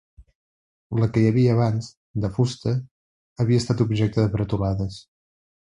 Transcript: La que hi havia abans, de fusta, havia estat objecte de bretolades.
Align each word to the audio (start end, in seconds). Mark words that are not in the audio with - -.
La 1.01 1.09
que 1.17 1.21
hi 1.23 1.27
havia 1.31 1.51
abans, 1.57 1.91
de 2.25 2.33
fusta, 2.39 2.75
havia 3.45 3.63
estat 3.65 3.87
objecte 3.89 4.25
de 4.27 4.35
bretolades. 4.41 4.99